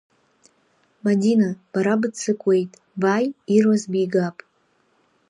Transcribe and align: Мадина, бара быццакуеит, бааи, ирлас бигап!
Мадина, 1.03 1.49
бара 1.71 1.95
быццакуеит, 1.99 2.71
бааи, 3.01 3.25
ирлас 3.55 3.83
бигап! 3.91 4.37